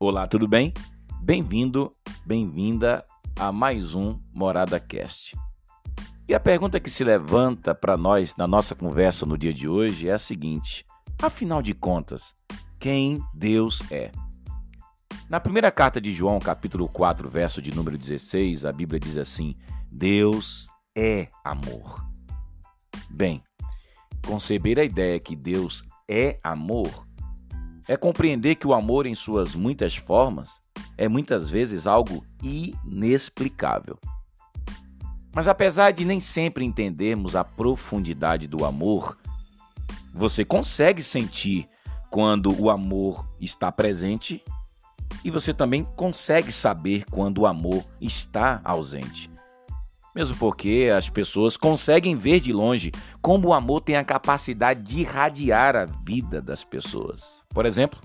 Olá, 0.00 0.28
tudo 0.28 0.46
bem? 0.46 0.72
Bem-vindo, 1.20 1.90
bem-vinda 2.24 3.04
a 3.36 3.50
mais 3.50 3.96
um 3.96 4.16
Morada 4.32 4.78
Cast. 4.78 5.36
E 6.28 6.32
a 6.32 6.38
pergunta 6.38 6.78
que 6.78 6.88
se 6.88 7.02
levanta 7.02 7.74
para 7.74 7.96
nós 7.96 8.36
na 8.36 8.46
nossa 8.46 8.76
conversa 8.76 9.26
no 9.26 9.36
dia 9.36 9.52
de 9.52 9.68
hoje 9.68 10.08
é 10.08 10.12
a 10.12 10.18
seguinte: 10.18 10.86
afinal 11.20 11.60
de 11.60 11.74
contas, 11.74 12.32
quem 12.78 13.20
Deus 13.34 13.82
é? 13.90 14.12
Na 15.28 15.40
primeira 15.40 15.72
carta 15.72 16.00
de 16.00 16.12
João, 16.12 16.38
capítulo 16.38 16.88
4, 16.88 17.28
verso 17.28 17.60
de 17.60 17.74
número 17.74 17.98
16, 17.98 18.64
a 18.64 18.70
Bíblia 18.70 19.00
diz 19.00 19.16
assim: 19.16 19.52
Deus 19.90 20.68
é 20.96 21.26
amor. 21.44 22.06
Bem, 23.10 23.42
conceber 24.24 24.78
a 24.78 24.84
ideia 24.84 25.18
que 25.18 25.34
Deus 25.34 25.82
é 26.08 26.38
amor 26.44 27.07
é 27.88 27.96
compreender 27.96 28.56
que 28.56 28.66
o 28.66 28.74
amor, 28.74 29.06
em 29.06 29.14
suas 29.14 29.54
muitas 29.54 29.96
formas, 29.96 30.60
é 30.96 31.08
muitas 31.08 31.48
vezes 31.48 31.86
algo 31.86 32.24
inexplicável. 32.42 33.98
Mas 35.34 35.48
apesar 35.48 35.92
de 35.92 36.04
nem 36.04 36.20
sempre 36.20 36.64
entendermos 36.64 37.34
a 37.34 37.42
profundidade 37.42 38.46
do 38.46 38.64
amor, 38.64 39.16
você 40.12 40.44
consegue 40.44 41.02
sentir 41.02 41.68
quando 42.10 42.54
o 42.60 42.70
amor 42.70 43.26
está 43.40 43.70
presente 43.70 44.42
e 45.24 45.30
você 45.30 45.54
também 45.54 45.84
consegue 45.96 46.52
saber 46.52 47.04
quando 47.10 47.38
o 47.38 47.46
amor 47.46 47.84
está 48.00 48.60
ausente. 48.64 49.30
Mesmo 50.14 50.36
porque 50.36 50.90
as 50.94 51.08
pessoas 51.08 51.56
conseguem 51.56 52.16
ver 52.16 52.40
de 52.40 52.52
longe 52.52 52.90
como 53.22 53.48
o 53.48 53.54
amor 53.54 53.80
tem 53.80 53.96
a 53.96 54.04
capacidade 54.04 54.82
de 54.82 55.00
irradiar 55.00 55.76
a 55.76 55.84
vida 55.84 56.42
das 56.42 56.64
pessoas. 56.64 57.38
Por 57.50 57.66
exemplo, 57.66 58.00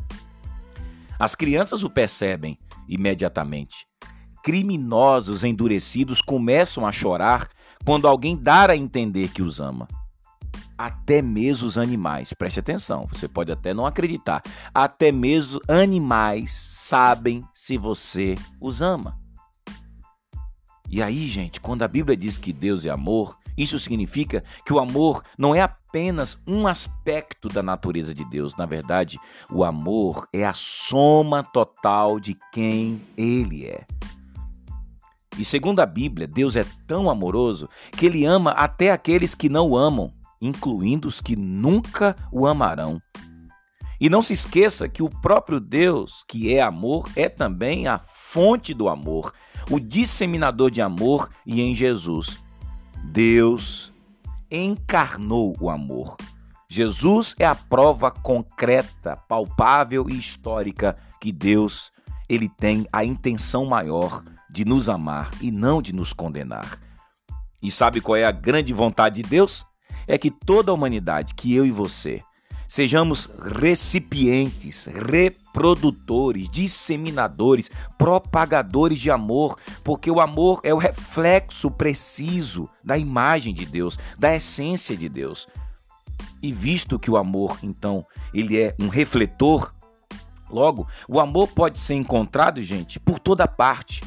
as 1.20 1.36
crianças 1.36 1.84
o 1.84 1.90
percebem 1.90 2.58
imediatamente. 2.88 3.86
Criminosos 4.44 5.44
endurecidos 5.44 6.22
começam 6.22 6.86
a 6.86 6.92
chorar 6.92 7.50
quando 7.86 8.08
alguém 8.08 8.36
dá 8.36 8.70
a 8.70 8.76
entender 8.76 9.30
que 9.30 9.42
os 9.42 9.60
ama. 9.60 9.88
Até 10.78 11.22
mesmo 11.22 11.68
os 11.68 11.78
animais, 11.78 12.34
preste 12.34 12.60
atenção, 12.60 13.08
você 13.12 13.28
pode 13.28 13.52
até 13.52 13.74
não 13.74 13.86
acreditar, 13.86 14.42
até 14.74 15.12
mesmo 15.12 15.62
animais 15.68 16.52
sabem 16.52 17.44
se 17.54 17.78
você 17.78 18.36
os 18.60 18.82
ama. 18.82 19.18
E 20.90 21.02
aí, 21.02 21.28
gente, 21.28 21.62
quando 21.62 21.84
a 21.84 21.88
Bíblia 21.88 22.18
diz 22.18 22.38
que 22.38 22.52
Deus 22.52 22.86
é 22.86 22.90
amor, 22.90 23.38
isso 23.58 23.78
significa 23.78 24.44
que 24.66 24.74
o 24.74 24.80
amor 24.80 25.24
não 25.38 25.54
é 25.54 25.62
apenas 25.62 26.38
um 26.48 26.68
aspecto 26.68 27.48
da 27.48 27.62
natureza 27.62 28.14
de 28.14 28.26
Deus. 28.26 28.56
Na 28.56 28.66
verdade, 28.66 29.20
o 29.52 29.64
amor 29.64 30.28
é 30.34 30.46
a 30.46 30.54
soma 30.54 31.44
total 31.44 32.20
de 32.20 32.38
quem 32.52 33.02
Ele 33.16 33.66
é. 33.66 33.86
E 35.38 35.46
segundo 35.46 35.80
a 35.80 35.86
Bíblia, 35.86 36.28
Deus 36.28 36.56
é 36.56 36.66
tão 36.88 37.10
amoroso 37.10 37.70
que 37.92 38.06
Ele 38.06 38.26
ama 38.26 38.52
até 38.52 38.92
aqueles 38.92 39.36
que 39.36 39.50
não 39.50 39.70
o 39.70 39.78
amam, 39.78 40.12
incluindo 40.42 41.08
os 41.08 41.22
que 41.22 41.36
nunca 41.36 42.16
o 42.32 42.48
amarão. 42.48 43.00
E 44.00 44.10
não 44.10 44.22
se 44.22 44.34
esqueça 44.34 44.90
que 44.90 45.02
o 45.02 45.10
próprio 45.10 45.60
Deus, 45.60 46.26
que 46.28 46.54
é 46.54 46.62
amor, 46.62 47.10
é 47.16 47.30
também 47.30 47.88
a 47.88 48.00
fonte 48.00 48.74
do 48.74 48.90
amor, 48.90 49.34
o 49.70 49.80
disseminador 49.80 50.70
de 50.70 50.82
amor, 50.82 51.30
e 51.46 51.62
em 51.62 51.74
Jesus 51.74 52.43
Deus 53.04 53.94
encarnou 54.50 55.56
o 55.60 55.70
amor. 55.70 56.16
Jesus 56.70 57.36
é 57.38 57.46
a 57.46 57.54
prova 57.54 58.10
concreta, 58.10 59.16
palpável 59.28 60.10
e 60.10 60.18
histórica 60.18 60.98
que 61.22 61.32
Deus 61.32 61.92
ele 62.28 62.50
tem 62.50 62.88
a 62.92 63.04
intenção 63.04 63.66
maior 63.66 64.24
de 64.50 64.66
nos 64.66 64.90
amar 64.90 65.32
e 65.42 65.52
não 65.52 65.82
de 65.82 65.94
nos 65.94 66.14
condenar. 66.14 66.80
E 67.62 67.70
sabe 67.70 68.02
qual 68.02 68.16
é 68.16 68.26
a 68.26 68.32
grande 68.32 68.74
vontade 68.74 69.22
de 69.22 69.30
Deus? 69.30 69.66
É 70.08 70.18
que 70.18 70.32
toda 70.32 70.72
a 70.72 70.74
humanidade, 70.74 71.34
que 71.34 71.54
eu 71.54 71.66
e 71.66 71.72
você, 71.72 72.22
sejamos 72.68 73.30
recipientes, 73.60 74.88
reprodutores, 75.54 76.50
disseminadores, 76.50 77.70
propagadores 77.98 79.00
de 79.00 79.12
amor, 79.12 79.58
porque 79.84 80.10
o 80.10 80.20
amor 80.20 80.60
é 80.64 80.74
o 80.74 80.78
reflexo 80.78 81.70
preciso 81.70 82.68
da 82.84 82.98
imagem 82.98 83.54
de 83.54 83.66
Deus, 83.66 83.98
da 84.18 84.36
essência 84.36 84.98
de 84.98 85.08
Deus. 85.08 85.48
E 86.42 86.52
visto 86.52 86.98
que 86.98 87.12
o 87.12 87.18
amor, 87.18 87.60
então, 87.62 88.06
ele 88.34 88.60
é 88.60 88.76
um 88.80 88.88
refletor, 88.88 89.72
logo, 90.50 90.88
o 91.08 91.20
amor 91.20 91.48
pode 91.50 91.78
ser 91.78 91.94
encontrado, 91.94 92.62
gente, 92.64 93.00
por 93.00 93.20
toda 93.20 93.48
parte. 93.48 94.02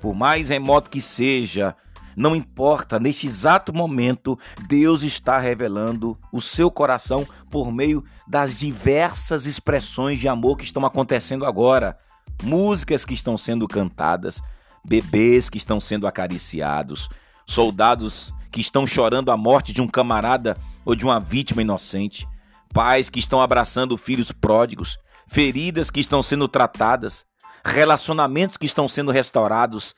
Por 0.00 0.14
mais 0.14 0.50
remoto 0.50 0.88
que 0.88 1.00
seja, 1.00 1.74
não 2.16 2.34
importa, 2.34 2.98
neste 2.98 3.26
exato 3.26 3.74
momento, 3.74 4.38
Deus 4.66 5.02
está 5.02 5.38
revelando 5.38 6.18
o 6.32 6.40
seu 6.40 6.70
coração 6.70 7.26
por 7.50 7.70
meio 7.70 8.02
das 8.26 8.58
diversas 8.58 9.44
expressões 9.44 10.18
de 10.18 10.26
amor 10.26 10.56
que 10.56 10.64
estão 10.64 10.86
acontecendo 10.86 11.44
agora. 11.44 11.98
Músicas 12.42 13.04
que 13.04 13.12
estão 13.12 13.36
sendo 13.36 13.68
cantadas, 13.68 14.42
bebês 14.82 15.50
que 15.50 15.58
estão 15.58 15.78
sendo 15.78 16.06
acariciados, 16.06 17.08
soldados 17.46 18.32
que 18.50 18.62
estão 18.62 18.86
chorando 18.86 19.30
a 19.30 19.36
morte 19.36 19.72
de 19.72 19.82
um 19.82 19.86
camarada 19.86 20.56
ou 20.86 20.94
de 20.94 21.04
uma 21.04 21.20
vítima 21.20 21.60
inocente, 21.60 22.26
pais 22.72 23.10
que 23.10 23.18
estão 23.18 23.42
abraçando 23.42 23.96
filhos 23.98 24.32
pródigos, 24.32 24.96
feridas 25.26 25.90
que 25.90 26.00
estão 26.00 26.22
sendo 26.22 26.48
tratadas, 26.48 27.26
relacionamentos 27.62 28.56
que 28.56 28.64
estão 28.64 28.88
sendo 28.88 29.10
restaurados, 29.10 29.94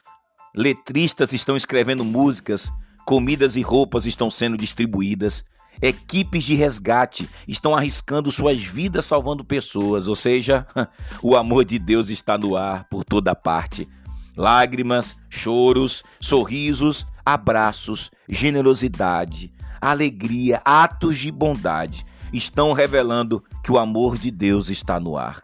letristas 0.55 1.33
estão 1.33 1.57
escrevendo 1.57 2.05
músicas, 2.05 2.73
comidas 3.07 3.57
e 3.57 3.63
roupas 3.63 4.07
estão 4.07 4.31
sendo 4.31 4.57
distribuídas, 4.57 5.45
equipes 5.81 6.45
de 6.45 6.55
resgate 6.55 7.29
estão 7.47 7.75
arriscando 7.75 8.31
suas 8.31 8.59
vidas 8.59 9.05
salvando 9.05 9.45
pessoas, 9.45 10.09
ou 10.09 10.17
seja, 10.17 10.67
o 11.23 11.37
amor 11.37 11.65
de 11.65 11.79
Deus 11.79 12.11
está 12.11 12.37
no 12.37 12.57
ar 12.57 12.85
por 12.89 13.05
toda 13.05 13.35
parte. 13.35 13.89
Lágrimas, 14.37 15.17
choros, 15.29 16.05
sorrisos, 16.21 17.07
abraços, 17.25 18.11
generosidade, 18.29 19.53
alegria, 19.81 20.63
atos 20.65 21.19
de 21.19 21.31
bondade 21.31 22.05
estão 22.33 22.73
revelando 22.73 23.43
que 23.65 23.73
o 23.73 23.79
amor 23.79 24.19
de 24.19 24.31
Deus 24.31 24.69
está 24.69 25.01
no 25.01 25.17
ar. 25.17 25.41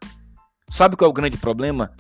Sabe 0.69 0.97
qual 0.97 1.09
é 1.09 1.11
o 1.11 1.15
grande 1.15 1.37
problema? 1.37 1.93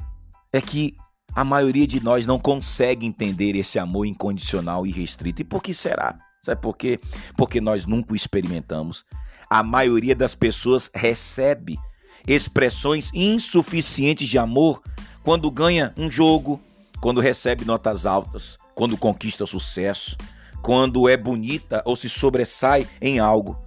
É 0.52 0.60
que 0.60 0.96
a 1.34 1.44
maioria 1.44 1.86
de 1.86 2.02
nós 2.02 2.26
não 2.26 2.38
consegue 2.38 3.06
entender 3.06 3.56
esse 3.56 3.78
amor 3.78 4.06
incondicional 4.06 4.86
e 4.86 4.92
restrito. 4.92 5.42
E 5.42 5.44
por 5.44 5.62
que 5.62 5.74
será? 5.74 6.18
Sabe 6.42 6.60
por 6.60 6.76
quê? 6.76 7.00
Porque 7.36 7.60
nós 7.60 7.86
nunca 7.86 8.12
o 8.12 8.16
experimentamos. 8.16 9.04
A 9.48 9.62
maioria 9.62 10.14
das 10.14 10.34
pessoas 10.34 10.90
recebe 10.94 11.78
expressões 12.26 13.10
insuficientes 13.14 14.28
de 14.28 14.38
amor 14.38 14.82
quando 15.22 15.50
ganha 15.50 15.92
um 15.96 16.10
jogo, 16.10 16.60
quando 17.00 17.20
recebe 17.20 17.64
notas 17.64 18.06
altas, 18.06 18.56
quando 18.74 18.96
conquista 18.96 19.46
sucesso, 19.46 20.16
quando 20.62 21.08
é 21.08 21.16
bonita 21.16 21.82
ou 21.84 21.96
se 21.96 22.08
sobressai 22.08 22.86
em 23.00 23.18
algo. 23.18 23.63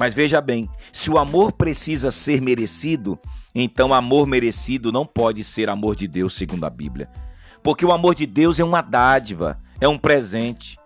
Mas 0.00 0.14
veja 0.14 0.40
bem, 0.40 0.66
se 0.90 1.10
o 1.10 1.18
amor 1.18 1.52
precisa 1.52 2.10
ser 2.10 2.40
merecido, 2.40 3.18
então, 3.54 3.92
amor 3.92 4.26
merecido 4.26 4.90
não 4.90 5.04
pode 5.04 5.44
ser 5.44 5.68
amor 5.68 5.94
de 5.94 6.08
Deus, 6.08 6.32
segundo 6.32 6.64
a 6.64 6.70
Bíblia. 6.70 7.06
Porque 7.62 7.84
o 7.84 7.92
amor 7.92 8.14
de 8.14 8.24
Deus 8.24 8.58
é 8.58 8.64
uma 8.64 8.80
dádiva, 8.80 9.58
é 9.78 9.86
um 9.86 9.98
presente. 9.98 10.78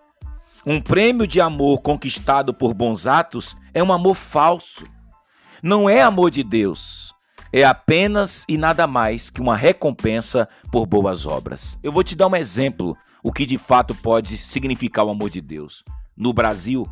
Um 0.65 0.81
prêmio 0.81 1.25
de 1.25 1.39
amor 1.39 1.79
conquistado 1.79 2.53
por 2.53 2.73
bons 2.73 3.07
atos 3.07 3.55
é 3.73 3.81
um 3.81 3.93
amor 3.93 4.15
falso. 4.15 4.85
Não 5.63 5.89
é 5.89 6.01
amor 6.01 6.29
de 6.29 6.43
Deus. 6.43 7.15
É 7.53 7.63
apenas 7.63 8.43
e 8.49 8.57
nada 8.57 8.85
mais 8.85 9.29
que 9.29 9.39
uma 9.39 9.55
recompensa 9.55 10.45
por 10.69 10.85
boas 10.85 11.25
obras. 11.25 11.77
Eu 11.81 11.93
vou 11.93 12.03
te 12.03 12.17
dar 12.17 12.27
um 12.27 12.35
exemplo, 12.35 12.97
o 13.23 13.31
que 13.31 13.45
de 13.45 13.57
fato 13.57 13.95
pode 13.95 14.37
significar 14.37 15.05
o 15.05 15.09
amor 15.09 15.29
de 15.29 15.39
Deus. 15.39 15.85
No 16.17 16.33
Brasil, 16.33 16.85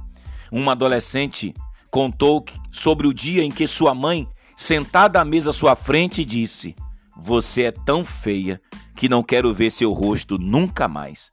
uma 0.50 0.72
adolescente 0.72 1.54
contou 1.94 2.44
sobre 2.72 3.06
o 3.06 3.14
dia 3.14 3.44
em 3.44 3.52
que 3.52 3.68
sua 3.68 3.94
mãe 3.94 4.28
sentada 4.56 5.22
à 5.22 5.24
mesa 5.24 5.52
à 5.52 5.54
sua 5.54 5.76
frente, 5.76 6.26
disse: 6.26 6.76
Você 7.16 7.66
é 7.66 7.72
tão 7.72 8.04
feia 8.04 8.60
que 8.96 9.08
não 9.08 9.22
quero 9.22 9.54
ver 9.54 9.70
seu 9.70 9.94
rosto 9.94 10.40
nunca 10.40 10.88
mais. 10.88 11.30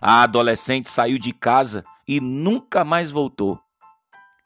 A 0.00 0.22
adolescente 0.22 0.88
saiu 0.88 1.18
de 1.18 1.32
casa 1.32 1.84
e 2.06 2.20
nunca 2.20 2.84
mais 2.84 3.10
voltou. 3.10 3.58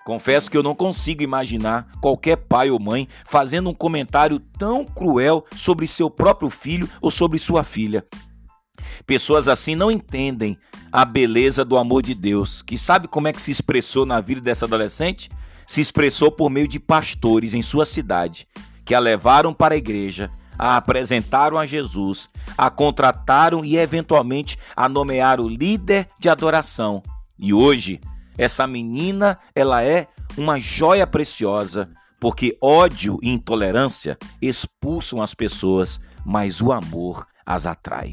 Confesso 0.06 0.50
que 0.50 0.56
eu 0.56 0.62
não 0.62 0.74
consigo 0.74 1.22
imaginar 1.22 1.86
qualquer 2.00 2.36
pai 2.36 2.70
ou 2.70 2.80
mãe 2.80 3.06
fazendo 3.26 3.68
um 3.68 3.74
comentário 3.74 4.40
tão 4.40 4.86
cruel 4.86 5.44
sobre 5.54 5.86
seu 5.86 6.08
próprio 6.08 6.48
filho 6.48 6.88
ou 6.98 7.10
sobre 7.10 7.38
sua 7.38 7.62
filha. 7.62 8.06
Pessoas 9.06 9.46
assim 9.48 9.74
não 9.74 9.90
entendem 9.90 10.56
a 10.90 11.04
beleza 11.04 11.62
do 11.62 11.76
amor 11.76 12.00
de 12.00 12.14
Deus, 12.14 12.62
que 12.62 12.78
sabe 12.78 13.06
como 13.06 13.28
é 13.28 13.34
que 13.34 13.42
se 13.42 13.50
expressou 13.50 14.06
na 14.06 14.18
vida 14.18 14.40
dessa 14.40 14.64
adolescente? 14.64 15.28
Se 15.68 15.82
expressou 15.82 16.32
por 16.32 16.48
meio 16.48 16.66
de 16.66 16.80
pastores 16.80 17.52
em 17.52 17.60
sua 17.60 17.84
cidade, 17.84 18.48
que 18.86 18.94
a 18.94 18.98
levaram 18.98 19.52
para 19.52 19.74
a 19.74 19.76
igreja, 19.76 20.30
a 20.58 20.76
apresentaram 20.76 21.58
a 21.58 21.66
Jesus, 21.66 22.30
a 22.56 22.70
contrataram 22.70 23.62
e 23.62 23.76
eventualmente 23.76 24.58
a 24.74 24.88
nomearam 24.88 25.46
líder 25.46 26.08
de 26.18 26.30
adoração. 26.30 27.02
E 27.38 27.52
hoje, 27.52 28.00
essa 28.38 28.66
menina, 28.66 29.38
ela 29.54 29.84
é 29.84 30.08
uma 30.38 30.58
joia 30.58 31.06
preciosa, 31.06 31.90
porque 32.18 32.56
ódio 32.62 33.18
e 33.22 33.30
intolerância 33.30 34.16
expulsam 34.40 35.20
as 35.20 35.34
pessoas, 35.34 36.00
mas 36.24 36.62
o 36.62 36.72
amor 36.72 37.26
as 37.44 37.66
atrai. 37.66 38.10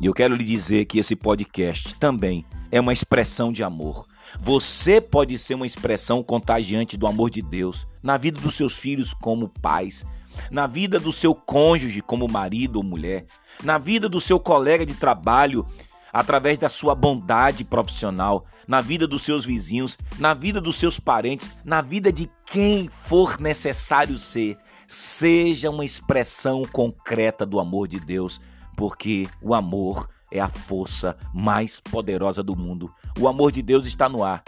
E 0.00 0.06
eu 0.06 0.14
quero 0.14 0.34
lhe 0.34 0.44
dizer 0.44 0.86
que 0.86 0.98
esse 0.98 1.14
podcast 1.14 1.94
também 1.96 2.44
é 2.72 2.80
uma 2.80 2.92
expressão 2.92 3.52
de 3.52 3.62
amor. 3.62 4.06
Você 4.38 5.00
pode 5.00 5.36
ser 5.38 5.54
uma 5.54 5.66
expressão 5.66 6.22
contagiante 6.22 6.96
do 6.96 7.06
amor 7.06 7.30
de 7.30 7.42
Deus 7.42 7.86
na 8.02 8.16
vida 8.16 8.40
dos 8.40 8.54
seus 8.54 8.76
filhos 8.76 9.12
como 9.12 9.48
pais, 9.48 10.04
na 10.50 10.66
vida 10.66 10.98
do 11.00 11.12
seu 11.12 11.34
cônjuge 11.34 12.00
como 12.00 12.28
marido 12.28 12.76
ou 12.76 12.82
mulher, 12.82 13.26
na 13.62 13.78
vida 13.78 14.08
do 14.08 14.20
seu 14.20 14.38
colega 14.38 14.86
de 14.86 14.94
trabalho 14.94 15.66
através 16.12 16.58
da 16.58 16.68
sua 16.68 16.94
bondade 16.94 17.64
profissional, 17.64 18.44
na 18.66 18.80
vida 18.80 19.06
dos 19.06 19.22
seus 19.22 19.44
vizinhos, 19.44 19.96
na 20.18 20.34
vida 20.34 20.60
dos 20.60 20.76
seus 20.76 20.98
parentes, 20.98 21.50
na 21.64 21.80
vida 21.80 22.12
de 22.12 22.28
quem 22.46 22.90
for 23.04 23.40
necessário 23.40 24.18
ser. 24.18 24.58
Seja 24.86 25.70
uma 25.70 25.84
expressão 25.84 26.62
concreta 26.64 27.46
do 27.46 27.60
amor 27.60 27.86
de 27.86 28.00
Deus, 28.00 28.40
porque 28.76 29.28
o 29.40 29.54
amor 29.54 30.08
é 30.30 30.40
a 30.40 30.48
força 30.48 31.16
mais 31.34 31.80
poderosa 31.80 32.42
do 32.42 32.56
mundo. 32.56 32.92
O 33.18 33.28
amor 33.28 33.52
de 33.52 33.62
Deus 33.62 33.86
está 33.86 34.08
no 34.08 34.22
ar. 34.22 34.42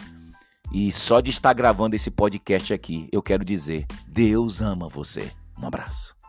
E 0.73 0.90
só 0.90 1.20
de 1.20 1.31
estar 1.31 1.52
gravando 1.52 1.94
esse 1.94 2.11
podcast 2.11 2.73
aqui, 2.73 3.08
eu 3.12 3.23
quero 3.23 3.44
dizer: 3.44 3.87
Deus 4.06 4.61
ama 4.61 4.88
você. 4.88 5.31
Um 5.58 5.67
abraço. 5.67 6.22